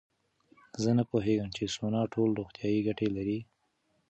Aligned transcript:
زه 0.81 0.89
نه 0.97 1.03
پوهېږم 1.09 1.49
چې 1.57 1.63
سونا 1.75 2.01
ټول 2.13 2.29
روغتیایي 2.39 2.79
ګټې 2.87 3.07
لري. 3.15 3.39